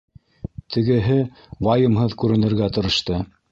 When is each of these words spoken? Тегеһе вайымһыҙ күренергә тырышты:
Тегеһе 0.75 1.17
вайымһыҙ 1.69 2.17
күренергә 2.25 2.73
тырышты: 2.79 3.25